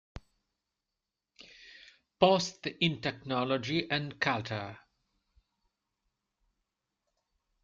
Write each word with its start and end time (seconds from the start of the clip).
Post 2.19 2.65
in 2.65 3.01
Technology 3.01 3.87
and 3.91 4.19
Culture. 4.19 4.79